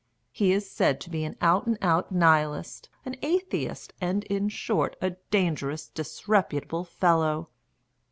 [0.31, 4.95] He is said to be an out and out Nihilist, an atheist, and, in short,
[4.99, 7.49] a dangerous, disreputable fellow.